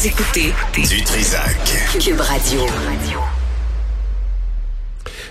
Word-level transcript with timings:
Vous 0.00 0.06
écoutez 0.06 0.54
Du 0.88 1.02
Trisac. 1.04 1.58
Cube 2.02 2.20
Radio. 2.20 2.60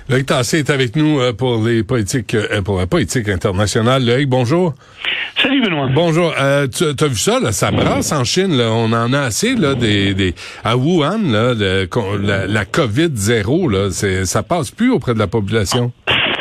Loïc 0.07 0.27
Tassé 0.27 0.59
est 0.59 0.69
avec 0.69 0.95
nous 0.95 1.19
euh, 1.19 1.33
pour 1.33 1.63
les 1.65 1.81
politiques, 1.81 2.35
euh, 2.35 2.61
pour 2.61 2.77
la 2.77 2.85
politique 2.85 3.29
internationale. 3.29 4.05
Loïc, 4.05 4.29
bonjour. 4.29 4.75
Salut 5.41 5.63
Benoît. 5.63 5.87
Bonjour. 5.91 6.31
Euh, 6.39 6.67
tu 6.67 6.83
as 7.03 7.07
vu 7.07 7.17
ça, 7.17 7.39
là, 7.39 7.51
ça 7.51 7.71
brasse 7.71 8.11
en 8.11 8.23
Chine. 8.23 8.55
Là. 8.55 8.69
On 8.71 8.93
en 8.93 9.11
a 9.11 9.21
assez 9.21 9.55
là, 9.55 9.73
des, 9.73 10.13
des 10.13 10.35
à 10.63 10.77
Wuhan, 10.77 11.17
là, 11.31 11.55
le- 11.55 11.87
la, 12.21 12.45
la 12.45 12.65
COVID 12.65 13.09
zéro. 13.15 13.69
Là, 13.69 13.89
ça 14.25 14.43
passe 14.43 14.69
plus 14.69 14.91
auprès 14.91 15.15
de 15.15 15.19
la 15.19 15.27
population. 15.27 15.91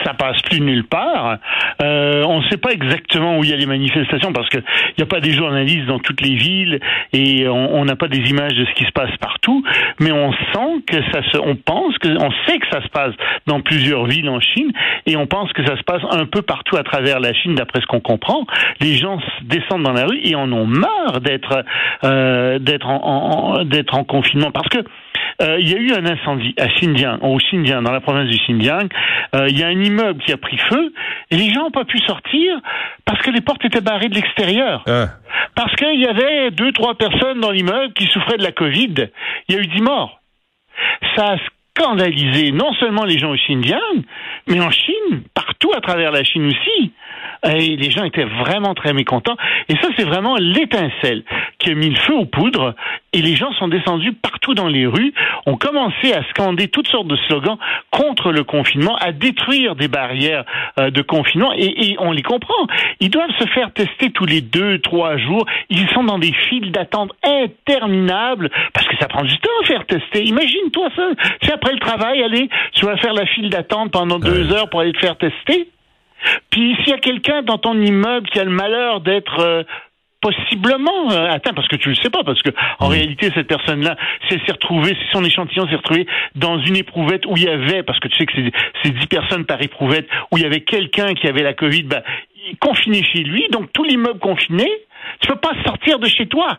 Ça 0.09 0.15
passe 0.15 0.41
plus 0.41 0.61
nulle 0.63 0.85
part. 0.85 1.37
Euh, 1.83 2.23
on 2.27 2.41
ne 2.41 2.49
sait 2.49 2.57
pas 2.57 2.71
exactement 2.71 3.37
où 3.39 3.45
il 3.45 3.51
y 3.51 3.53
a 3.53 3.57
les 3.57 3.67
manifestations 3.67 4.33
parce 4.33 4.49
que 4.49 4.57
il 4.57 4.95
n'y 4.97 5.03
a 5.03 5.07
pas 5.07 5.21
des 5.21 5.33
journalistes 5.33 5.85
dans 5.85 5.99
toutes 5.99 6.23
les 6.23 6.35
villes 6.35 6.81
et 7.13 7.47
on 7.47 7.85
n'a 7.85 7.95
pas 7.95 8.09
des 8.09 8.31
images 8.31 8.55
de 8.55 8.65
ce 8.65 8.73
qui 8.73 8.85
se 8.85 8.93
passe 8.93 9.15
partout. 9.21 9.63
Mais 10.01 10.11
on 10.11 10.33
sent 10.33 10.83
que 10.87 10.97
ça 11.13 11.21
se, 11.31 11.37
on 11.39 11.57
pense 11.57 11.99
que, 11.99 12.09
on 12.09 12.31
sait 12.47 12.59
que 12.59 12.67
ça 12.73 12.81
se 12.83 12.89
passe 12.89 13.13
dans 13.47 13.61
plusieurs 13.61 14.07
villes 14.07 14.31
en 14.31 14.41
Chine 14.41 14.73
et 15.05 15.17
on 15.17 15.27
pense 15.27 15.53
que 15.53 15.63
ça 15.67 15.77
se 15.77 15.83
passe 15.83 16.03
un 16.11 16.25
peu 16.25 16.41
partout 16.41 16.77
à 16.79 16.83
travers 16.85 17.21
la 17.21 17.35
Chine 17.35 17.55
d'après 17.55 17.83
ce 17.83 17.87
qu'on 17.87 18.01
comprend. 18.01 18.47
Les 18.81 18.97
gens 18.97 19.19
descendent 19.43 19.83
dans 19.83 19.93
la 19.93 20.07
rue 20.07 20.21
et 20.25 20.35
en 20.37 20.51
ont 20.53 20.67
marre 20.67 21.21
d'être 21.21 21.65
euh, 22.05 22.59
d'être 22.59 22.89
en, 22.89 23.59
en- 23.59 23.65
d'être 23.65 23.95
en 23.95 24.05
confinement 24.05 24.53
parce 24.53 24.69
que 24.69 24.79
euh, 25.41 25.61
il 25.61 25.69
y 25.69 25.75
a 25.75 25.79
eu 25.79 25.93
un 25.93 26.05
incendie 26.05 26.55
à 26.59 26.67
Xinjiang, 26.67 27.19
au 27.23 27.37
Xinjiang, 27.39 27.83
dans 27.83 27.93
la 27.93 28.01
province 28.01 28.29
du 28.29 28.39
Xinjiang. 28.39 28.89
Euh, 29.35 29.47
il 29.49 29.59
y 29.59 29.63
a 29.63 29.69
un 29.69 29.81
immeuble 29.83 30.21
qui 30.23 30.33
a 30.33 30.37
pris 30.37 30.59
feu 30.59 30.93
et 31.31 31.37
les 31.37 31.53
gens 31.53 31.65
n'ont 31.65 31.71
pas 31.71 31.85
pu 31.85 31.99
sortir 31.99 32.61
parce 33.05 33.21
que 33.23 33.31
les 33.31 33.41
portes 33.41 33.65
étaient 33.65 33.81
barrées 33.81 34.09
de 34.09 34.15
l'extérieur. 34.15 34.83
Hein? 34.87 35.11
Parce 35.55 35.75
qu'il 35.77 36.01
y 36.01 36.07
avait 36.07 36.51
deux, 36.51 36.73
trois 36.73 36.97
personnes 36.97 37.41
dans 37.41 37.53
l'immeuble 37.53 37.93
qui 37.93 38.07
souffraient 38.07 38.39
de 38.39 38.43
la 38.43 38.53
Covid. 38.53 38.95
Il 39.49 39.55
y 39.55 39.59
a 39.59 39.61
eu 39.61 39.67
dix 39.67 39.83
morts. 39.83 40.21
Ça 41.17 41.35
a 41.35 41.37
scandalisé 41.77 42.51
non 42.51 42.73
seulement 42.75 43.05
les 43.05 43.19
gens 43.19 43.31
au 43.31 43.37
Xinjiang, 43.37 44.03
mais 44.49 44.61
en 44.61 44.71
Chine, 44.71 45.23
partout 45.35 45.71
à 45.77 45.81
travers 45.81 46.11
la 46.11 46.25
Chine 46.25 46.47
aussi. 46.47 46.93
Et 47.45 47.77
les 47.77 47.91
gens 47.91 48.05
étaient 48.05 48.25
vraiment 48.25 48.75
très 48.75 48.93
mécontents. 48.93 49.37
Et 49.69 49.75
ça, 49.77 49.89
c'est 49.97 50.05
vraiment 50.05 50.37
l'étincelle 50.37 51.23
qui 51.59 51.71
a 51.71 51.75
mis 51.75 51.91
le 51.91 51.97
feu 51.97 52.15
aux 52.15 52.27
poudres. 52.27 52.75
Et 53.13 53.23
les 53.23 53.37
gens 53.37 53.53
sont 53.55 53.69
descendus 53.69 54.13
partout 54.13 54.55
dans 54.55 54.69
les 54.69 54.87
rues, 54.87 55.13
ont 55.47 55.57
commencé 55.57 56.13
à 56.13 56.23
scander 56.31 56.69
toutes 56.69 56.89
sortes 56.89 57.09
de 57.09 57.17
slogans 57.29 57.59
contre 57.91 58.33
le 58.33 58.45
confinement, 58.45 58.97
à 58.97 59.13
détruire 59.13 59.77
des 59.77 59.89
barrières 59.89 60.45
euh, 60.79 60.91
de 60.91 61.03
confinement. 61.03 61.53
Et, 61.55 61.91
et 61.91 61.97
on 62.01 62.13
les 62.13 62.23
comprend. 62.23 62.67
Ils 63.01 63.11
doivent 63.11 63.37
se 63.39 63.47
faire 63.49 63.73
tester 63.73 64.11
tous 64.11 64.27
les 64.27 64.41
deux, 64.41 64.79
trois 64.81 65.17
jours. 65.17 65.47
Ils 65.71 65.89
sont 65.91 66.05
dans 66.05 66.19
des 66.19 66.33
files 66.33 66.73
d'attente 66.73 67.13
interminables 67.25 68.51
parce 68.73 68.87
que 68.87 68.97
ça 68.99 69.09
prend 69.09 69.25
du 69.25 69.37
temps 69.39 69.51
à 69.63 69.67
faire 69.67 69.87
tester. 69.87 70.25
Imagine-toi 70.25 70.89
ça. 70.95 71.09
Si 71.43 71.51
après 71.51 71.73
le 71.73 71.79
travail, 71.79 72.23
allez, 72.23 72.49
tu 72.75 72.87
vas 72.87 72.97
faire 72.97 73.15
la 73.15 73.27
file 73.27 73.51
d'attente 73.51 73.91
pendant 73.91 74.19
deux 74.19 74.53
heures 74.53 74.69
pour 74.71 74.81
aller 74.81 74.93
te 74.93 74.99
faire 74.99 75.17
tester. 75.17 75.69
Puis 76.51 76.77
s'il 76.77 76.89
y 76.89 76.93
a 76.93 76.99
quelqu'un 76.99 77.43
dans 77.43 77.59
ton 77.59 77.81
immeuble 77.81 78.29
qui 78.31 78.39
a 78.41 78.45
le 78.45 78.51
malheur 78.51 79.01
d'être 79.01 79.39
euh, 79.41 79.63
possiblement 80.21 81.11
euh, 81.13 81.31
atteint, 81.31 81.53
parce 81.55 81.69
que 81.69 81.77
tu 81.77 81.89
le 81.91 81.95
sais 81.95 82.11
pas, 82.11 82.25
parce 82.25 82.43
que 82.43 82.51
en 82.81 82.89
réalité 82.89 83.31
cette 83.35 83.47
personne-là, 83.47 83.97
si 84.27 84.35
elle 84.35 84.41
s'est 84.47 84.53
retrouvée, 84.53 84.91
si 84.95 85.07
son 85.13 85.25
échantillon 85.25 85.69
s'est 85.69 85.77
retrouvé 85.77 86.07
dans 86.35 86.59
une 86.59 86.77
éprouvette 86.77 87.25
où 87.27 87.35
il 87.37 87.45
y 87.45 87.49
avait, 87.49 87.83
parce 87.85 88.01
que 88.01 88.09
tu 88.09 88.17
sais 88.17 88.27
que 88.27 88.33
c'est 88.83 88.91
10 88.91 89.07
personnes 89.07 89.45
par 89.45 89.63
éprouvette, 89.63 90.09
où 90.33 90.37
il 90.39 90.43
y 90.43 90.47
avait 90.47 90.63
quelqu'un 90.63 91.15
qui 91.15 91.29
avait 91.29 91.43
la 91.45 91.55
Covid, 91.55 91.85
bah, 91.85 92.03
il- 92.49 92.57
confiné 92.59 93.03
chez 93.05 93.23
lui, 93.23 93.47
donc 93.53 93.73
tout 93.73 93.85
l'immeuble 93.85 94.19
confiné, 94.19 94.67
tu 95.21 95.29
peux 95.29 95.37
pas 95.39 95.53
sortir 95.65 95.99
de 95.99 96.07
chez 96.09 96.27
toi. 96.27 96.59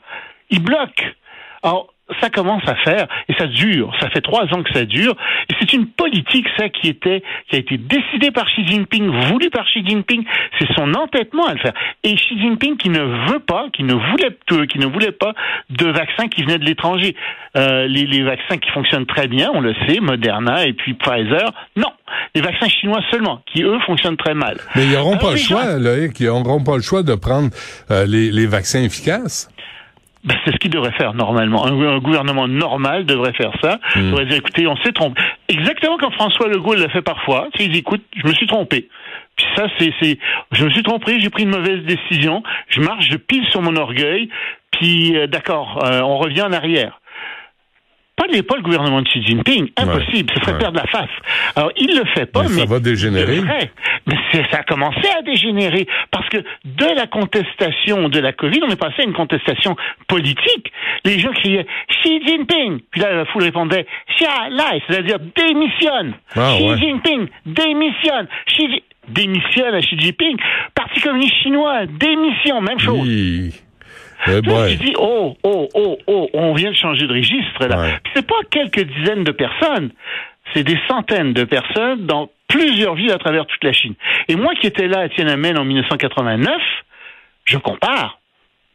Il 0.51 0.63
bloque. 0.63 1.13
Alors, 1.63 1.93
ça 2.21 2.29
commence 2.29 2.63
à 2.67 2.75
faire 2.75 3.07
et 3.27 3.33
ça 3.33 3.47
dure. 3.47 3.93
Ça 4.01 4.09
fait 4.09 4.21
trois 4.21 4.43
ans 4.53 4.63
que 4.63 4.71
ça 4.73 4.85
dure 4.85 5.15
et 5.49 5.53
c'est 5.59 5.73
une 5.73 5.87
politique 5.87 6.45
ça 6.57 6.69
qui 6.69 6.87
était 6.87 7.23
qui 7.49 7.55
a 7.55 7.59
été 7.59 7.77
décidée 7.77 8.31
par 8.31 8.45
Xi 8.47 8.65
Jinping, 8.67 9.07
voulue 9.27 9.49
par 9.49 9.65
Xi 9.65 9.85
Jinping. 9.85 10.23
C'est 10.59 10.67
son 10.75 10.93
entêtement 10.93 11.45
à 11.47 11.53
le 11.53 11.59
faire. 11.59 11.73
Et 12.03 12.15
Xi 12.15 12.39
Jinping 12.39 12.77
qui 12.77 12.89
ne 12.89 13.01
veut 13.31 13.39
pas, 13.39 13.67
qui 13.73 13.83
ne 13.83 13.93
voulait 13.93 14.37
euh, 14.51 14.65
qui 14.65 14.79
ne 14.79 14.85
voulait 14.87 15.11
pas 15.11 15.33
de 15.69 15.85
vaccins 15.87 16.27
qui 16.27 16.43
venaient 16.43 16.59
de 16.59 16.65
l'étranger. 16.65 17.15
Euh, 17.57 17.87
les, 17.87 18.05
les 18.05 18.21
vaccins 18.23 18.57
qui 18.57 18.69
fonctionnent 18.71 19.05
très 19.07 19.27
bien, 19.27 19.49
on 19.53 19.61
le 19.61 19.73
sait, 19.87 19.99
Moderna 19.99 20.65
et 20.65 20.73
puis 20.73 20.93
Pfizer. 20.93 21.51
Non, 21.75 21.91
les 22.35 22.41
vaccins 22.41 22.67
chinois 22.67 23.01
seulement, 23.09 23.41
qui 23.51 23.63
eux 23.63 23.79
fonctionnent 23.85 24.17
très 24.17 24.33
mal. 24.35 24.57
Mais 24.75 24.85
ils 24.85 24.91
n'auront 24.91 25.17
pas 25.17 25.29
le 25.29 25.35
les 25.35 25.41
gens- 25.41 25.59
choix, 25.59 25.77
Loïc. 25.79 26.19
Ils 26.19 26.27
n'auront 26.27 26.63
pas 26.63 26.75
le 26.75 26.81
choix 26.83 27.01
de 27.03 27.15
prendre 27.15 27.49
euh, 27.91 28.05
les, 28.05 28.31
les 28.31 28.45
vaccins 28.45 28.83
efficaces. 28.83 29.49
Ben, 30.23 30.35
c'est 30.43 30.51
ce 30.51 30.57
qu'il 30.57 30.71
devrait 30.71 30.91
faire 30.91 31.13
normalement. 31.13 31.65
Un, 31.65 31.95
un 31.95 31.99
gouvernement 31.99 32.47
normal 32.47 33.05
devrait 33.05 33.33
faire 33.33 33.53
ça. 33.61 33.79
Hmm. 33.95 33.99
Il 33.99 34.11
devrait 34.11 34.25
dire, 34.25 34.37
écoutez, 34.37 34.67
on 34.67 34.75
s'est 34.77 34.91
trompé. 34.91 35.21
Exactement 35.47 35.97
comme 35.97 36.11
François 36.11 36.47
Legault 36.49 36.73
l'a 36.73 36.89
fait 36.89 37.01
parfois. 37.01 37.47
Tu 37.53 37.59
sais, 37.59 37.65
Il 37.65 37.71
dit, 37.71 37.79
écoute, 37.79 38.03
je 38.15 38.27
me 38.27 38.33
suis 38.33 38.47
trompé. 38.47 38.89
Puis 39.37 39.45
ça, 39.55 39.67
c'est, 39.77 39.93
c'est, 40.01 40.19
je 40.51 40.65
me 40.65 40.69
suis 40.71 40.83
trompé, 40.83 41.19
j'ai 41.21 41.29
pris 41.29 41.43
une 41.43 41.49
mauvaise 41.51 41.83
décision. 41.85 42.43
Je 42.67 42.81
marche, 42.81 43.07
je 43.09 43.15
pile 43.15 43.45
sur 43.49 43.61
mon 43.61 43.75
orgueil. 43.77 44.29
Puis, 44.71 45.15
euh, 45.15 45.27
d'accord, 45.27 45.83
euh, 45.85 46.01
on 46.01 46.17
revient 46.17 46.41
en 46.41 46.51
arrière. 46.51 46.99
Pas, 48.19 48.25
les, 48.31 48.43
pas 48.43 48.57
le 48.57 48.61
gouvernement 48.63 49.01
de 49.01 49.07
Xi 49.07 49.23
Jinping, 49.23 49.69
impossible, 49.77 50.29
ce 50.35 50.41
serait 50.41 50.51
Ouais. 50.51 50.57
perdre 50.59 50.77
la 50.81 50.87
face. 50.87 51.09
Alors, 51.55 51.71
il 51.77 51.95
le 51.97 52.03
fait 52.13 52.25
pas, 52.25 52.43
Mais 52.43 52.49
mais, 52.49 52.59
ça 52.59 52.65
va 52.65 52.79
dégénérer. 52.79 53.37
ferait. 53.37 53.71
Mais 54.05 54.15
ça 54.51 54.57
a 54.59 54.63
commencé 54.63 55.07
à 55.17 55.21
dégénérer 55.21 55.87
parce 56.11 56.27
que 56.27 56.37
de 56.37 56.95
la 56.95 57.07
contestation 57.07 58.09
de 58.09 58.19
la 58.19 58.33
Covid, 58.33 58.59
on 58.67 58.69
est 58.69 58.75
passé 58.79 58.95
à 58.99 59.03
une 59.03 59.13
contestation 59.13 59.75
politique. 60.07 60.71
Les 61.05 61.17
gens 61.19 61.31
criaient 61.31 61.65
Xi 62.01 62.21
Jinping, 62.27 62.81
puis 62.91 62.99
là 63.01 63.13
la 63.13 63.25
foule 63.25 63.43
répondait 63.43 63.85
Xia 64.17 64.49
Lai, 64.49 64.81
c'est-à-dire 64.87 65.17
démissionne. 65.37 66.13
Ah, 66.35 66.55
Xi 66.57 66.63
ouais. 66.67 66.77
Jinping 66.77 67.27
démissionne. 67.45 68.27
Xi 68.47 68.83
démissionne 69.07 69.75
à 69.75 69.79
Xi 69.81 69.97
Jinping. 69.97 70.37
Parti 70.75 70.99
communiste 70.99 71.35
chinois 71.41 71.85
démission, 71.85 72.59
même 72.61 72.79
chose. 72.79 73.07
Hi. 73.07 73.53
Eh 74.27 74.41
boy. 74.41 74.77
tu 74.77 74.85
dis, 74.85 74.93
oh, 74.97 75.35
oh, 75.43 75.67
oh, 75.73 75.97
oh, 76.07 76.29
on 76.33 76.53
vient 76.53 76.71
de 76.71 76.75
changer 76.75 77.07
de 77.07 77.13
registre, 77.13 77.67
là. 77.67 77.79
Ouais. 77.79 77.93
Puis 78.03 78.13
c'est 78.15 78.27
pas 78.27 78.41
quelques 78.51 78.83
dizaines 78.83 79.23
de 79.23 79.31
personnes, 79.31 79.91
c'est 80.53 80.63
des 80.63 80.77
centaines 80.87 81.33
de 81.33 81.43
personnes 81.43 82.05
dans 82.05 82.29
plusieurs 82.47 82.95
villes 82.95 83.11
à 83.11 83.17
travers 83.17 83.45
toute 83.45 83.63
la 83.63 83.71
Chine. 83.71 83.93
Et 84.27 84.35
moi 84.35 84.53
qui 84.59 84.67
étais 84.67 84.87
là 84.87 85.01
à 85.01 85.09
Tiananmen 85.09 85.57
en 85.57 85.65
1989, 85.65 86.51
je 87.45 87.57
compare. 87.57 88.19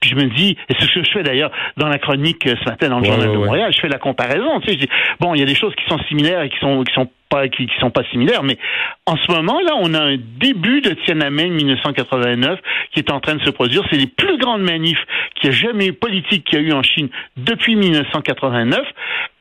Puis 0.01 0.11
je 0.11 0.17
me 0.17 0.27
dis, 0.27 0.57
et 0.69 0.75
c'est 0.79 0.87
ce 0.87 0.95
que 0.95 1.05
je 1.05 1.11
fais 1.11 1.23
d'ailleurs 1.23 1.51
dans 1.77 1.89
la 1.89 1.99
chronique 1.99 2.47
euh, 2.47 2.55
ce 2.63 2.69
matin 2.69 2.89
dans 2.89 2.99
le 2.99 3.03
Ouais, 3.03 3.09
journal 3.09 3.29
ouais, 3.29 3.35
de. 3.35 3.39
Montréal, 3.39 3.73
je 3.73 3.81
fais 3.81 3.89
la 3.89 3.99
comparaison. 3.99 4.61
Tu 4.61 4.67
sais, 4.67 4.73
je 4.75 4.79
dis, 4.81 4.89
bon, 5.19 5.35
il 5.35 5.41
y 5.41 5.43
a 5.43 5.47
des 5.47 5.55
choses 5.55 5.75
qui 5.75 5.85
sont 5.89 5.99
similaires 6.09 6.43
et 6.43 6.51
qui 6.51 6.59
sont 6.59 6.85
qui 6.85 6.93
sont 6.93 7.09
pas 7.35 7.49
qui, 7.49 7.67
qui 7.67 7.75
sont 7.81 7.91
pas 7.91 8.05
similaires, 8.13 8.45
mais 8.45 8.59
en 9.07 9.17
ce 9.17 9.31
moment 9.33 9.61
là, 9.61 9.73
on 9.81 9.93
a 9.95 10.01
un 10.01 10.17
début 10.17 10.81
de 10.81 10.91
Tiananmen 10.91 11.53
1989 11.53 12.61
qui 12.93 13.01
est 13.01 13.11
en 13.11 13.21
train 13.21 13.35
de 13.35 13.43
se 13.43 13.51
produire. 13.51 13.83
C'est 13.91 13.97
les 13.97 14.07
plus 14.07 14.39
grandes 14.39 14.63
manifs 14.63 15.05
qu'il 15.35 15.51
y 15.51 15.53
a 15.53 15.57
jamais 15.57 15.87
eu 15.87 15.93
politique 15.93 16.45
qu'il 16.45 16.61
y 16.61 16.63
a 16.63 16.65
eu 16.65 16.73
en 16.73 16.83
Chine 16.83 17.09
depuis 17.37 17.75
1989. 17.75 18.81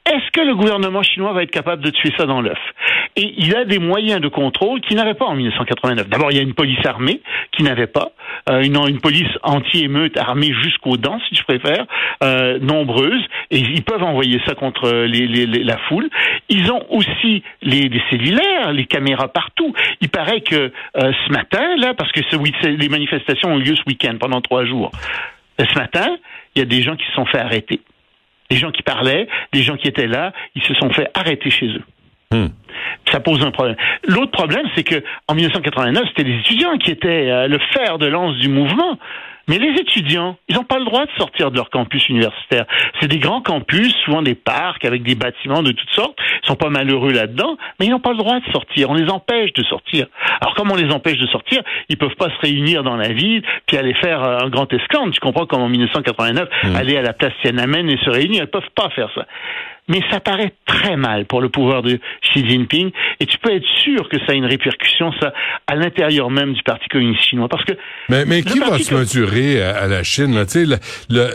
Est-ce 0.05 0.31
que 0.31 0.41
le 0.41 0.53
gouvernement 0.55 1.01
chinois 1.01 1.31
va 1.31 1.43
être 1.43 1.51
capable 1.51 1.81
de 1.81 1.89
tuer 1.89 2.11
ça 2.17 2.25
dans 2.25 2.41
l'œuf? 2.41 2.59
Et 3.15 3.33
il 3.37 3.55
a 3.55 3.63
des 3.63 3.79
moyens 3.79 4.19
de 4.19 4.27
contrôle 4.27 4.81
qu'il 4.81 4.97
n'avait 4.97 5.13
pas 5.13 5.25
en 5.25 5.35
1989. 5.35 6.09
D'abord, 6.09 6.31
il 6.31 6.37
y 6.37 6.39
a 6.39 6.43
une 6.43 6.53
police 6.53 6.85
armée 6.85 7.21
qui 7.51 7.63
n'avait 7.63 7.87
pas, 7.87 8.11
euh, 8.49 8.63
une, 8.63 8.99
police 8.99 9.29
anti-émeute 9.43 10.17
armée 10.17 10.51
jusqu'aux 10.61 10.97
dents, 10.97 11.19
si 11.29 11.35
tu 11.35 11.43
préfères, 11.45 11.85
euh, 12.21 12.59
nombreuse, 12.59 13.23
et 13.49 13.59
ils 13.59 13.83
peuvent 13.83 14.03
envoyer 14.03 14.41
ça 14.45 14.55
contre 14.55 14.89
la 14.89 15.77
foule. 15.87 16.09
Ils 16.49 16.69
ont 16.69 16.83
aussi 16.89 17.43
les, 17.61 17.89
cellulaires, 18.09 18.73
les 18.73 18.85
caméras 18.85 19.29
partout. 19.29 19.73
Il 20.01 20.09
paraît 20.09 20.41
que 20.41 20.55
euh, 20.55 20.71
ce 20.95 21.31
matin, 21.31 21.77
là, 21.77 21.93
parce 21.93 22.11
que 22.11 22.19
les 22.67 22.89
manifestations 22.89 23.53
ont 23.53 23.59
eu 23.59 23.63
lieu 23.63 23.75
ce 23.75 23.83
week-end 23.87 24.17
pendant 24.19 24.41
trois 24.41 24.65
jours, 24.65 24.91
euh, 25.61 25.65
ce 25.71 25.77
matin, 25.77 26.17
il 26.55 26.59
y 26.59 26.61
a 26.61 26.65
des 26.65 26.81
gens 26.81 26.95
qui 26.95 27.05
se 27.05 27.13
sont 27.13 27.25
fait 27.25 27.39
arrêter. 27.39 27.81
Des 28.53 28.59
gens 28.59 28.71
qui 28.71 28.83
parlaient, 28.83 29.27
des 29.51 29.63
gens 29.63 29.77
qui 29.77 29.87
étaient 29.87 30.05
là, 30.05 30.31
ils 30.53 30.61
se 30.61 30.75
sont 30.75 30.91
fait 30.91 31.09
arrêter 31.15 31.49
chez 31.49 31.65
eux. 31.65 31.81
Hmm. 32.31 32.49
Ça 33.11 33.19
pose 33.19 33.43
un 33.43 33.49
problème. 33.49 33.75
L'autre 34.07 34.31
problème, 34.31 34.67
c'est 34.75 34.83
que 34.83 35.03
en 35.27 35.33
1989, 35.33 36.03
c'était 36.09 36.29
les 36.29 36.37
étudiants 36.37 36.77
qui 36.77 36.91
étaient 36.91 37.31
euh, 37.31 37.47
le 37.47 37.57
fer 37.73 37.97
de 37.97 38.05
lance 38.05 38.35
du 38.37 38.49
mouvement. 38.49 38.99
Mais 39.47 39.57
les 39.57 39.79
étudiants, 39.79 40.37
ils 40.47 40.55
n'ont 40.55 40.63
pas 40.63 40.79
le 40.79 40.85
droit 40.85 41.05
de 41.05 41.11
sortir 41.17 41.51
de 41.51 41.57
leur 41.57 41.69
campus 41.69 42.07
universitaire. 42.07 42.65
C'est 43.01 43.07
des 43.07 43.19
grands 43.19 43.41
campus, 43.41 43.93
souvent 44.05 44.21
des 44.21 44.35
parcs 44.35 44.85
avec 44.85 45.03
des 45.03 45.15
bâtiments 45.15 45.63
de 45.63 45.71
toutes 45.71 45.89
sortes. 45.91 46.17
Ils 46.43 46.47
sont 46.47 46.55
pas 46.55 46.69
malheureux 46.69 47.11
là-dedans, 47.11 47.57
mais 47.79 47.87
ils 47.87 47.89
n'ont 47.89 47.99
pas 47.99 48.11
le 48.11 48.17
droit 48.17 48.39
de 48.39 48.51
sortir. 48.51 48.89
On 48.89 48.93
les 48.93 49.09
empêche 49.09 49.51
de 49.53 49.63
sortir. 49.63 50.07
Alors 50.39 50.55
comme 50.55 50.71
on 50.71 50.75
les 50.75 50.91
empêche 50.93 51.17
de 51.17 51.27
sortir, 51.27 51.61
ils 51.89 51.97
peuvent 51.97 52.15
pas 52.15 52.29
se 52.29 52.39
réunir 52.41 52.83
dans 52.83 52.95
la 52.95 53.09
ville 53.09 53.43
puis 53.67 53.77
aller 53.77 53.93
faire 53.95 54.23
euh, 54.23 54.37
un 54.39 54.49
grand 54.49 54.71
esclandre. 54.71 55.13
Tu 55.13 55.19
comprends 55.19 55.45
comme 55.45 55.61
en 55.61 55.69
1989, 55.69 56.49
Mmh. 56.63 56.75
aller 56.75 56.97
à 56.97 57.01
la 57.01 57.13
place 57.13 57.33
Tiananmen 57.41 57.89
et 57.89 57.97
se 57.97 58.09
réunir, 58.09 58.43
ils 58.43 58.47
peuvent 58.47 58.61
pas 58.75 58.89
faire 58.89 59.09
ça. 59.13 59.25
Mais 59.89 60.01
ça 60.09 60.21
paraît 60.21 60.53
très 60.65 60.95
mal 60.95 61.25
pour 61.25 61.41
le 61.41 61.49
pouvoir 61.49 61.81
de 61.81 61.99
Xi 62.21 62.47
Jinping 62.47 62.91
et 63.19 63.25
tu 63.25 63.37
peux 63.37 63.53
être 63.53 63.65
sûr 63.83 64.07
que 64.07 64.17
ça 64.19 64.27
a 64.29 64.33
une 64.33 64.45
répercussion 64.45 65.11
ça 65.19 65.33
à 65.67 65.75
l'intérieur 65.75 66.29
même 66.29 66.53
du 66.53 66.63
Parti 66.63 66.87
communiste 66.87 67.21
chinois 67.23 67.49
parce 67.49 67.65
que 67.65 67.73
Mais, 68.07 68.23
mais 68.25 68.43
qui 68.43 68.59
va 68.59 68.77
se 68.79 68.93
mesurer 68.95 69.61
à, 69.61 69.75
à 69.83 69.87
la 69.87 70.03
Chine? 70.03 70.35
Là? 70.35 70.45
Tu 70.45 70.65
sais, 70.65 70.65
le- 70.65 70.79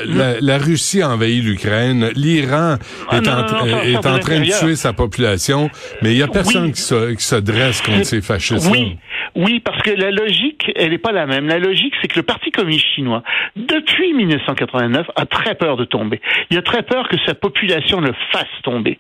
la, 0.07 0.41
la 0.41 0.59
Russie 0.59 1.03
a 1.03 1.11
envahi 1.11 1.43
l'Ukraine, 1.43 2.11
l'Iran 2.15 2.77
Ah, 3.11 3.17
est, 3.19 3.21
non, 3.21 3.33
en, 3.33 3.37
non, 3.37 3.43
non, 3.67 3.77
ça, 3.83 3.85
est 3.85 3.97
en 4.07 4.19
train 4.19 4.41
de 4.41 4.59
tuer 4.59 4.77
sa 4.77 4.95
population, 4.95 5.71
mais 6.01 6.13
il 6.13 6.17
y 6.19 6.23
a 6.23 6.29
personne 6.29 6.65
Oui. 6.67 6.73
qui, 6.73 6.81
se, 6.81 7.13
qui 7.15 7.25
se 7.25 7.37
dresse 7.37 7.83
contre 7.83 8.05
ces 8.05 8.23
fascistes 8.23 8.69
Oui, 8.71 8.97
oui, 9.39 9.61
parce 9.61 9.81
que 9.83 9.93
la 9.93 10.11
logique, 10.11 10.73
elle 10.75 10.91
n'est 10.91 10.99
pas 10.99 11.13
la 11.13 11.25
même. 11.25 11.47
La 11.47 11.61
logique, 11.61 11.95
c'est 12.03 12.09
que 12.09 12.19
le 12.19 12.25
Parti 12.25 12.51
communiste 12.51 12.89
chinois, 12.97 13.23
depuis 13.55 14.13
1989, 14.13 15.07
a 15.15 15.27
très 15.27 15.55
peur 15.55 15.77
de 15.77 15.85
tomber. 15.85 16.21
Il 16.51 16.59
a 16.59 16.63
très 16.63 16.83
peur 16.83 17.09
que 17.09 17.17
sa 17.25 17.37
population 17.37 18.01
le 18.01 18.13
fasse 18.33 18.49
tomber. 18.65 18.99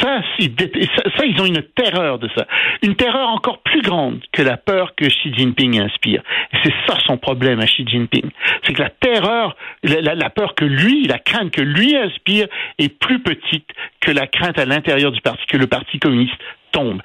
Ça, 0.00 0.20
ils 0.38 1.40
ont 1.40 1.44
une 1.44 1.62
terreur 1.74 2.20
de 2.20 2.28
ça. 2.36 2.46
Une 2.82 2.94
terreur 2.94 3.30
encore 3.30 3.62
plus 3.62 3.82
grande 3.82 4.20
que 4.30 4.42
la 4.42 4.56
peur 4.56 4.94
que 4.94 5.06
Xi 5.06 5.34
Jinping 5.34 5.80
inspire. 5.80 6.22
C'est 6.62 6.72
ça 6.86 6.96
son 7.04 7.16
problème 7.16 7.58
à 7.58 7.66
Xi 7.66 7.84
Jinping. 7.84 8.30
C'est 8.64 8.74
que 8.74 8.82
la 8.82 8.90
terreur, 8.90 9.56
la 9.82 10.30
peur 10.30 10.54
que 10.54 10.64
lui, 10.64 11.04
la 11.08 11.18
crainte 11.18 11.50
que 11.50 11.62
lui 11.62 11.96
inspire 11.96 12.46
est 12.78 12.96
plus 12.96 13.20
petite 13.20 13.68
que 14.00 14.12
la 14.12 14.28
crainte 14.28 14.56
à 14.56 14.66
l'intérieur 14.66 15.10
du 15.10 15.20
parti, 15.20 15.44
que 15.46 15.56
le 15.56 15.66
Parti 15.66 15.98
communiste 15.98 16.34
tombe. 16.70 17.00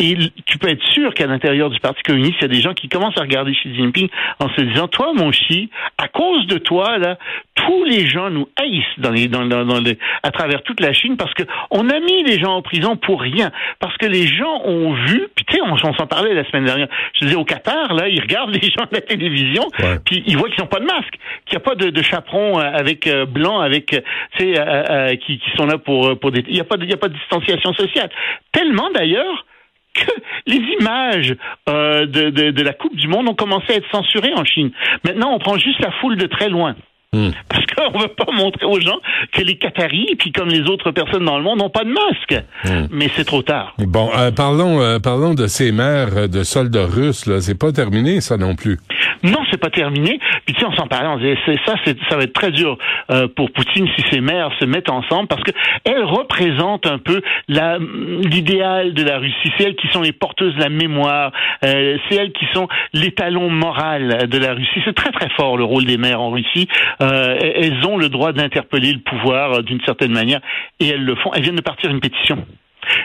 Et 0.00 0.16
tu 0.46 0.58
peux 0.58 0.68
être 0.68 0.82
sûr 0.92 1.14
qu'à 1.14 1.26
l'intérieur 1.26 1.70
du 1.70 1.78
Parti 1.78 2.02
communiste, 2.02 2.34
il 2.40 2.42
y 2.42 2.44
a 2.46 2.48
des 2.48 2.60
gens 2.60 2.74
qui 2.74 2.88
commencent 2.88 3.16
à 3.16 3.20
regarder 3.20 3.52
Xi 3.52 3.72
Jinping 3.76 4.08
en 4.40 4.48
se 4.48 4.60
disant, 4.60 4.88
toi, 4.88 5.12
mon 5.14 5.30
Xi, 5.30 5.70
à 5.98 6.08
cause 6.08 6.46
de 6.48 6.58
toi, 6.58 6.98
là, 6.98 7.16
tous 7.54 7.84
les 7.84 8.04
gens 8.06 8.28
nous 8.28 8.48
haïssent 8.60 8.82
dans 8.98 9.10
les, 9.12 9.28
dans, 9.28 9.46
dans, 9.46 9.64
dans 9.64 9.80
les, 9.80 9.96
à 10.24 10.32
travers 10.32 10.62
toute 10.64 10.80
la 10.80 10.92
Chine 10.92 11.16
parce 11.16 11.32
que 11.34 11.44
on 11.70 11.88
a 11.90 12.00
mis 12.00 12.24
les 12.24 12.40
gens 12.40 12.54
en 12.56 12.62
prison 12.62 12.96
pour 12.96 13.20
rien. 13.20 13.52
Parce 13.78 13.96
que 13.96 14.06
les 14.06 14.26
gens 14.26 14.62
ont 14.64 14.94
vu, 14.94 15.28
puis 15.36 15.44
tu 15.44 15.54
sais, 15.54 15.60
on, 15.62 15.74
on 15.74 15.94
s'en 15.94 16.06
parlait 16.08 16.34
la 16.34 16.44
semaine 16.50 16.64
dernière. 16.64 16.88
Je 17.14 17.26
disais 17.26 17.36
au 17.36 17.44
Qatar, 17.44 17.94
là, 17.94 18.08
ils 18.08 18.20
regardent 18.20 18.52
les 18.54 18.68
gens 18.70 18.84
de 18.90 18.94
la 18.94 19.00
télévision, 19.00 19.62
Ouais. 19.78 19.98
puis 20.04 20.24
ils 20.26 20.36
voient 20.36 20.48
qu'ils 20.50 20.60
n'ont 20.62 20.68
pas 20.68 20.80
de 20.80 20.86
masque, 20.86 21.14
qu'il 21.46 21.56
n'y 21.56 21.62
a 21.62 21.64
pas 21.64 21.74
de, 21.76 21.90
de 21.90 22.02
chaperon 22.02 22.58
euh, 22.58 22.62
avec 22.62 23.06
euh, 23.06 23.26
blanc, 23.26 23.60
avec, 23.60 23.92
euh, 23.94 24.00
tu 24.36 24.44
sais, 24.54 24.58
euh, 24.60 24.64
euh, 24.90 25.16
qui, 25.16 25.38
qui 25.38 25.50
sont 25.56 25.66
là 25.66 25.78
pour, 25.78 26.18
pour 26.18 26.32
des, 26.32 26.42
il 26.48 26.54
n'y 26.54 26.60
a 26.60 26.64
pas 26.64 26.76
de, 26.76 26.84
il 26.84 26.90
y 26.90 26.94
a 26.94 26.96
pas 26.96 27.08
de 27.08 27.14
distanciation 27.14 27.72
sociale. 27.74 28.10
Tellement 28.52 28.90
d'ailleurs 28.92 29.46
que 29.94 30.10
les 30.46 30.60
images 30.80 31.34
euh, 31.68 32.06
de, 32.06 32.30
de, 32.30 32.50
de 32.50 32.62
la 32.62 32.72
Coupe 32.72 32.96
du 32.96 33.08
Monde 33.08 33.28
ont 33.28 33.34
commencé 33.34 33.72
à 33.72 33.76
être 33.76 33.90
censurées 33.90 34.34
en 34.34 34.44
Chine. 34.44 34.70
Maintenant, 35.04 35.32
on 35.32 35.38
prend 35.38 35.56
juste 35.56 35.80
la 35.80 35.92
foule 35.92 36.16
de 36.16 36.26
très 36.26 36.48
loin. 36.48 36.76
Hmm. 37.14 37.30
Parce 37.48 37.64
qu'on 37.66 37.98
veut 37.98 38.08
pas 38.08 38.32
montrer 38.32 38.66
aux 38.66 38.80
gens 38.80 38.98
que 39.32 39.42
les 39.42 39.56
Qataris, 39.56 40.16
puis 40.18 40.32
comme 40.32 40.48
les 40.48 40.62
autres 40.62 40.90
personnes 40.90 41.24
dans 41.24 41.38
le 41.38 41.44
monde, 41.44 41.58
n'ont 41.58 41.70
pas 41.70 41.84
de 41.84 41.92
masque. 41.92 42.44
Hmm. 42.64 42.88
Mais 42.90 43.08
c'est 43.14 43.24
trop 43.24 43.42
tard. 43.42 43.74
Bon, 43.78 44.10
euh, 44.16 44.30
parlons, 44.32 44.80
euh, 44.80 44.98
parlons 44.98 45.34
de 45.34 45.46
ces 45.46 45.70
mères 45.70 46.16
euh, 46.16 46.26
de 46.26 46.42
soldats 46.42 46.86
russes. 46.86 47.26
Là, 47.26 47.40
c'est 47.40 47.58
pas 47.58 47.70
terminé 47.72 48.20
ça 48.20 48.36
non 48.36 48.56
plus. 48.56 48.78
Non, 49.22 49.38
c'est 49.50 49.60
pas 49.60 49.70
terminé. 49.70 50.18
Puis 50.44 50.54
tu 50.54 50.60
sais, 50.60 50.66
on 50.66 50.74
s'en 50.74 50.86
parlait, 50.86 51.08
on 51.08 51.18
disait, 51.18 51.38
c'est 51.46 51.58
ça, 51.64 51.74
c'est, 51.84 51.96
ça 52.08 52.16
va 52.16 52.24
être 52.24 52.32
très 52.32 52.50
dur 52.50 52.76
euh, 53.10 53.28
pour 53.28 53.50
Poutine 53.52 53.88
si 53.96 54.04
ces 54.10 54.20
mères 54.20 54.50
se 54.58 54.64
mettent 54.64 54.90
ensemble, 54.90 55.28
parce 55.28 55.42
que 55.42 55.52
elles 55.84 56.04
représentent 56.04 56.86
un 56.86 56.98
peu 56.98 57.22
la, 57.48 57.78
l'idéal 57.78 58.92
de 58.94 59.02
la 59.02 59.18
Russie. 59.18 59.52
C'est 59.56 59.64
elles 59.64 59.76
qui 59.76 59.88
sont 59.88 60.02
les 60.02 60.12
porteuses 60.12 60.54
de 60.56 60.60
la 60.60 60.68
mémoire. 60.68 61.32
c'est 61.62 62.16
elles 62.16 62.32
qui 62.32 62.46
sont 62.52 62.68
l'étalon 62.92 63.50
moral 63.50 64.28
de 64.28 64.38
la 64.38 64.54
Russie. 64.54 64.80
C'est 64.84 64.94
très 64.94 65.12
très 65.12 65.28
fort 65.30 65.56
le 65.56 65.64
rôle 65.64 65.84
des 65.84 65.96
mères 65.96 66.20
en 66.20 66.30
Russie. 66.30 66.68
Euh, 67.04 67.36
elles 67.40 67.86
ont 67.86 67.96
le 67.96 68.08
droit 68.08 68.32
d'interpeller 68.32 68.92
le 68.92 69.00
pouvoir 69.00 69.52
euh, 69.52 69.62
d'une 69.62 69.80
certaine 69.82 70.12
manière, 70.12 70.40
et 70.80 70.88
elles 70.88 71.04
le 71.04 71.14
font. 71.16 71.32
Elles 71.34 71.42
viennent 71.42 71.56
de 71.56 71.60
partir 71.60 71.90
une 71.90 72.00
pétition. 72.00 72.44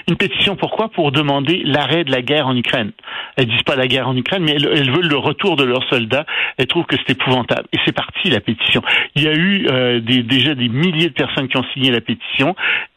Une 0.07 0.17
pétition 0.17 0.55
pourquoi? 0.55 0.89
Pour 0.89 1.11
demander 1.11 1.61
l'arrêt 1.65 2.03
de 2.03 2.11
la 2.11 2.21
guerre 2.21 2.47
en 2.47 2.55
Ukraine. 2.55 2.91
Elles 3.35 3.47
disent 3.47 3.63
pas 3.63 3.75
la 3.75 3.87
guerre 3.87 4.07
en 4.07 4.15
Ukraine, 4.15 4.43
mais 4.43 4.51
elles, 4.51 4.91
veulent 4.91 5.07
le 5.07 5.17
retour 5.17 5.55
de 5.55 5.63
leurs 5.63 5.87
soldats. 5.89 6.25
Elles 6.57 6.67
trouvent 6.67 6.85
que 6.85 6.95
c'est 6.97 7.11
épouvantable. 7.11 7.67
Et 7.73 7.77
c'est 7.85 7.95
parti 7.95 8.29
la 8.29 8.41
pétition. 8.41 8.81
Il 9.15 9.23
y 9.23 9.27
a 9.27 9.33
eu 9.33 9.67
euh, 9.69 9.99
des, 9.99 10.23
déjà 10.23 10.55
des 10.55 10.69
milliers 10.69 11.09
de 11.09 11.13
personnes 11.13 11.47
qui 11.47 11.57
ont 11.57 11.65
signé 11.73 11.91
la 11.91 12.01
pétition. 12.01 12.55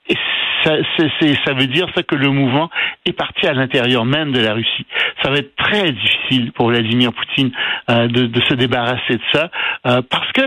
Et 0.08 0.16
ça, 0.64 0.76
c'est- 0.96 1.10
c'est- 1.20 1.38
ça 1.44 1.54
veut 1.54 1.66
dire 1.66 1.87
ça 1.94 2.02
que 2.02 2.14
le 2.14 2.28
mouvement 2.28 2.70
est 3.06 3.12
parti 3.12 3.46
à 3.46 3.52
l'intérieur 3.52 4.04
même 4.04 4.32
de 4.32 4.40
la 4.40 4.54
Russie. 4.54 4.87
Ça 5.22 5.31
va 5.31 5.37
être 5.38 5.54
très 5.56 5.90
difficile 5.93 6.52
pour 6.52 6.69
Vladimir 6.69 7.12
Poutine 7.12 7.50
euh, 7.90 8.06
de, 8.08 8.26
de 8.26 8.40
se 8.43 8.54
débarrasser 8.54 9.14
de 9.16 9.20
ça, 9.32 9.50
euh, 9.87 10.02
parce 10.08 10.31
que 10.32 10.43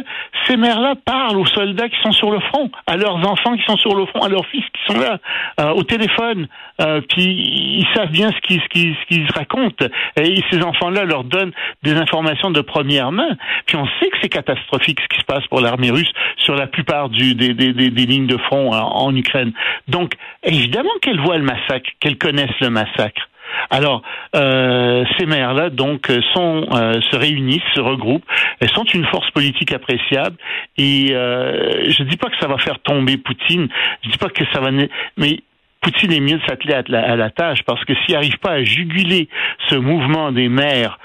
ces 0.47 0.55
mères-là 0.57 0.95
parlent 1.05 1.37
aux 1.37 1.45
soldats 1.47 1.89
qui 1.89 1.99
sont 2.01 2.11
sur 2.13 2.31
le 2.31 2.39
front, 2.39 2.69
à 2.87 2.95
leurs 2.97 3.15
enfants 3.17 3.55
qui 3.57 3.63
sont 3.65 3.77
sur 3.77 3.95
le 3.95 4.05
front, 4.05 4.21
à 4.21 4.29
leurs 4.29 4.45
fils 4.47 4.63
qui 4.73 4.93
sont 4.93 4.99
là, 4.99 5.19
euh, 5.59 5.71
au 5.71 5.83
téléphone, 5.83 6.47
euh, 6.81 7.01
puis 7.09 7.23
ils 7.25 7.87
savent 7.93 8.11
bien 8.11 8.31
ce 8.31 8.39
qu'ils 8.47 8.95
ce 9.09 9.33
racontent, 9.33 9.85
et 10.21 10.41
ces 10.49 10.63
enfants-là 10.63 11.03
leur 11.05 11.23
donnent 11.23 11.51
des 11.83 11.93
informations 11.95 12.51
de 12.51 12.61
première 12.61 13.11
main. 13.11 13.35
Puis 13.65 13.75
on 13.75 13.85
sait 13.99 14.09
que 14.09 14.17
c'est 14.21 14.29
catastrophique 14.29 14.99
ce 15.01 15.07
qui 15.07 15.19
se 15.19 15.25
passe 15.25 15.45
pour 15.47 15.59
l'armée 15.61 15.91
russe 15.91 16.11
sur 16.37 16.55
la 16.55 16.67
plupart 16.67 17.09
du, 17.09 17.35
des, 17.35 17.53
des, 17.53 17.73
des, 17.73 18.05
lignes 18.05 18.27
de 18.27 18.37
front 18.37 18.71
en, 18.73 19.07
en 19.07 19.15
Ukraine. 19.15 19.44
Donc 19.87 20.13
évidemment 20.43 20.93
qu'elles 21.01 21.21
voient 21.21 21.37
le 21.37 21.43
massacre, 21.43 21.89
qu'elles 21.99 22.17
connaissent 22.17 22.59
le 22.61 22.69
massacre. 22.69 23.29
Alors, 23.69 24.01
euh, 24.35 25.03
ces 25.17 25.25
maires-là, 25.25 25.69
donc, 25.69 26.09
euh, 26.09 26.21
euh, 26.37 27.01
se 27.11 27.15
réunissent, 27.15 27.61
se 27.73 27.81
regroupent. 27.81 28.25
Elles 28.59 28.71
sont 28.71 28.85
une 28.85 29.05
force 29.05 29.29
politique 29.31 29.71
appréciable. 29.71 30.37
Et 30.77 31.07
je 31.07 32.03
dis 32.03 32.17
pas 32.17 32.29
que 32.29 32.37
ça 32.39 32.47
va 32.47 32.57
faire 32.57 32.79
tomber 32.79 33.17
Poutine. 33.17 33.67
Je 34.03 34.09
dis 34.09 34.17
pas 34.17 34.29
que 34.29 34.43
ça 34.53 34.59
va, 34.59 34.71
ne- 34.71 34.87
mais 35.17 35.39
Poutine 35.81 36.11
est 36.13 36.19
mieux 36.19 36.37
de 36.37 36.45
s'atteler 36.47 36.73
à 36.73 37.15
la, 37.15 37.29
tâche 37.29 37.61
parce 37.63 37.83
que 37.85 37.93
s'il 37.93 38.15
n'arrive 38.15 38.37
pas 38.39 38.53
à 38.53 38.63
juguler 38.63 39.29
ce 39.69 39.75
mouvement 39.75 40.31
des 40.31 40.49
maires 40.49 40.97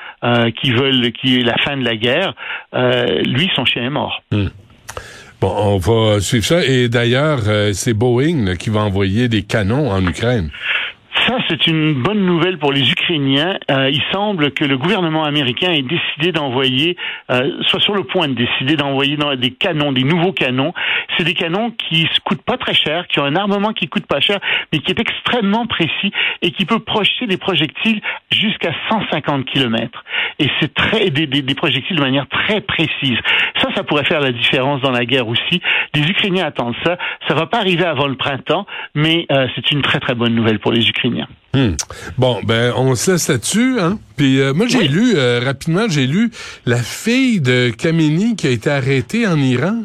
qui 0.57 0.71
veulent, 0.71 1.13
qui 1.13 1.41
est 1.41 1.43
la 1.43 1.57
fin 1.59 1.77
de 1.77 1.85
la 1.85 1.97
guerre, 1.97 2.35
lui, 2.73 3.51
son 3.55 3.65
chien 3.65 3.85
est 3.85 3.91
mort. 3.91 4.23
Bon, 5.41 5.55
on 5.57 5.79
va 5.79 6.21
suivre 6.21 6.44
ça. 6.44 6.65
Et 6.65 6.89
d'ailleurs, 6.89 7.44
euh, 7.47 7.73
c'est 7.73 7.94
Boeing 7.94 8.56
qui 8.56 8.69
va 8.69 8.81
envoyer 8.81 9.29
des 9.29 9.43
canons 9.43 9.91
en 9.91 10.06
Ukraine. 10.06 10.51
Ça, 11.31 11.39
c'est 11.49 11.69
une 11.69 11.94
bonne 11.94 12.27
nouvelle 12.27 12.58
pour 12.58 12.72
les 12.72 12.91
Ukrainiens. 12.91 13.56
Euh, 13.70 13.89
il 13.89 14.03
semble 14.10 14.51
que 14.51 14.65
le 14.65 14.77
gouvernement 14.77 15.22
américain 15.22 15.70
ait 15.70 15.82
décidé 15.82 16.32
d'envoyer, 16.32 16.96
euh, 17.31 17.53
soit 17.67 17.79
sur 17.79 17.94
le 17.94 18.03
point 18.03 18.27
de 18.27 18.34
décider 18.34 18.75
d'envoyer 18.75 19.17
des 19.37 19.53
canons, 19.53 19.93
des 19.93 20.03
nouveaux 20.03 20.32
canons. 20.32 20.72
C'est 21.17 21.22
des 21.22 21.34
canons 21.34 21.70
qui 21.70 22.03
ne 22.03 22.20
coûtent 22.25 22.43
pas 22.43 22.56
très 22.56 22.75
cher, 22.75 23.06
qui 23.06 23.20
ont 23.20 23.25
un 23.25 23.37
armement 23.37 23.72
qui 23.72 23.87
coûte 23.87 24.06
pas 24.06 24.19
cher, 24.19 24.41
mais 24.72 24.81
qui 24.81 24.91
est 24.91 24.99
extrêmement 24.99 25.67
précis 25.67 26.10
et 26.43 26.51
qui 26.51 26.65
peut 26.65 26.81
projeter 26.81 27.29
des 27.29 27.37
projectiles 27.37 28.01
jusqu'à 28.32 28.72
150 28.89 29.44
km. 29.44 30.03
Et 30.41 30.49
c'est 30.58 30.75
très 30.75 31.10
des, 31.10 31.29
des, 31.29 31.43
des 31.43 31.55
projectiles 31.55 31.94
de 31.94 32.03
manière 32.03 32.27
très 32.27 32.60
précise. 32.60 33.19
Ça, 33.63 33.69
ça 33.77 33.84
pourrait 33.84 34.05
faire 34.05 34.20
la 34.20 34.32
différence 34.32 34.81
dans 34.81 34.91
la 34.91 35.05
guerre 35.05 35.29
aussi. 35.29 35.63
Les 35.94 36.03
Ukrainiens 36.08 36.46
attendent 36.46 36.75
ça. 36.82 36.99
Ça 37.29 37.34
va 37.34 37.46
pas 37.46 37.58
arriver 37.58 37.84
avant 37.84 38.08
le 38.08 38.17
printemps, 38.17 38.67
mais 38.96 39.27
euh, 39.31 39.46
c'est 39.55 39.70
une 39.70 39.82
très 39.82 40.01
très 40.01 40.17
bonne 40.17 40.34
nouvelle 40.34 40.58
pour 40.58 40.72
les 40.72 40.89
Ukrainiens. 40.89 41.19
Hmm. 41.53 41.72
Bon, 42.17 42.41
ben 42.44 42.72
on 42.77 42.94
se 42.94 43.10
laisse 43.12 43.27
là-dessus, 43.29 43.81
hein. 43.81 43.98
Puis 44.17 44.41
euh, 44.41 44.55
moi 44.55 44.67
j'ai 44.69 44.79
Oui. 44.79 44.89
lu 44.89 45.12
euh, 45.17 45.41
rapidement, 45.44 45.86
j'ai 45.89 46.06
lu 46.06 46.31
la 46.65 46.77
fille 46.77 47.41
de 47.41 47.70
Khamenei 47.77 48.36
qui 48.36 48.46
a 48.46 48.50
été 48.50 48.70
arrêtée 48.70 49.27
en 49.27 49.36
Iran. 49.36 49.82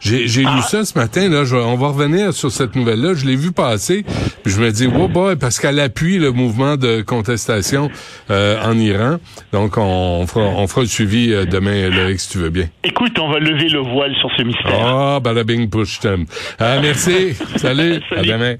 J'ai 0.00 0.26
j'ai 0.28 0.44
Ah. 0.46 0.54
lu 0.56 0.62
ça 0.62 0.84
ce 0.84 0.96
matin 0.98 1.28
là. 1.28 1.44
Je 1.44 1.54
on 1.56 1.76
va 1.76 1.88
revenir 1.88 2.32
sur 2.32 2.50
cette 2.52 2.74
nouvelle-là. 2.76 3.14
Je 3.14 3.26
l'ai 3.26 3.34
vu 3.36 3.50
passer. 3.52 4.04
Puis 4.44 4.52
je 4.52 4.60
me 4.60 4.70
dis, 4.70 4.86
oh 4.86 5.08
boy, 5.08 5.34
parce 5.36 5.58
qu'elle 5.58 5.78
appuie 5.80 6.18
le 6.18 6.30
mouvement 6.30 6.76
de 6.76 7.00
contestation 7.02 7.90
euh, 8.30 8.60
en 8.64 8.78
Iran. 8.78 9.18
Donc 9.52 9.76
on 9.76 10.24
fera, 10.28 10.46
on 10.46 10.66
fera 10.68 10.80
le 10.82 10.86
suivi 10.86 11.32
euh, 11.32 11.44
demain, 11.46 11.90
Loïc, 11.90 12.18
si 12.20 12.28
tu 12.30 12.38
veux 12.38 12.50
bien. 12.50 12.68
Écoute, 12.84 13.18
on 13.18 13.28
va 13.30 13.38
lever 13.40 13.68
le 13.68 13.80
voile 13.80 14.14
sur 14.20 14.30
ce 14.36 14.42
mystère. 14.42 14.72
Ah, 14.84 15.20
balabing 15.20 15.68
push 15.68 15.98
them. 16.00 16.26
Ah, 16.60 16.78
merci. 16.80 17.34
Salut. 17.56 18.00
À 18.12 18.16
Salut. 18.16 18.28
demain. 18.28 18.54